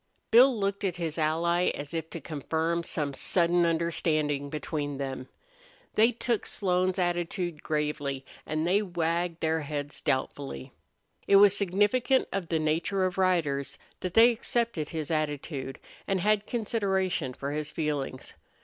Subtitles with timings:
[0.31, 5.29] Bill looked at his ally as if to confirm some sudden understanding between them.
[5.93, 10.71] They took Slone's attitude gravely and they wagged their heads doubtfully....
[11.27, 15.77] It was significant of the nature of riders that they accepted his attitude
[16.07, 18.33] and had consideration for his feelings.